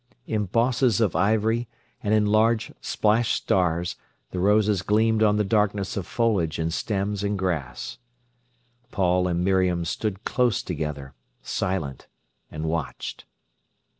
[0.25, 1.67] In bosses of ivory
[2.01, 3.97] and in large splashed stars
[4.31, 7.99] the roses gleamed on the darkness of foliage and stems and grass.
[8.89, 12.07] Paul and Miriam stood close together, silent,
[12.49, 13.25] and watched.